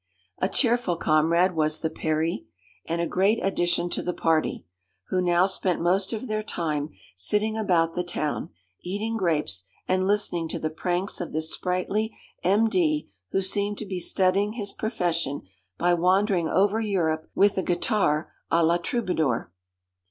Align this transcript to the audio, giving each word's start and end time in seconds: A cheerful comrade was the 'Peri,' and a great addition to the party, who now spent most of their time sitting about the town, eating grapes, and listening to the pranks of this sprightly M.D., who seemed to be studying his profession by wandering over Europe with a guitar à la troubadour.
A 0.39 0.49
cheerful 0.49 0.95
comrade 0.95 1.55
was 1.55 1.81
the 1.81 1.89
'Peri,' 1.91 2.47
and 2.85 2.99
a 2.99 3.05
great 3.05 3.37
addition 3.45 3.87
to 3.91 4.01
the 4.01 4.15
party, 4.15 4.65
who 5.09 5.21
now 5.21 5.45
spent 5.45 5.79
most 5.79 6.11
of 6.11 6.27
their 6.27 6.41
time 6.41 6.89
sitting 7.15 7.55
about 7.55 7.93
the 7.93 8.03
town, 8.03 8.49
eating 8.81 9.15
grapes, 9.15 9.65
and 9.87 10.07
listening 10.07 10.47
to 10.47 10.57
the 10.57 10.71
pranks 10.71 11.21
of 11.21 11.31
this 11.33 11.53
sprightly 11.53 12.17
M.D., 12.43 13.11
who 13.29 13.43
seemed 13.43 13.77
to 13.77 13.85
be 13.85 13.99
studying 13.99 14.53
his 14.53 14.73
profession 14.73 15.43
by 15.77 15.93
wandering 15.93 16.49
over 16.49 16.81
Europe 16.81 17.29
with 17.35 17.59
a 17.59 17.61
guitar 17.61 18.33
à 18.51 18.65
la 18.65 18.77
troubadour. 18.77 19.51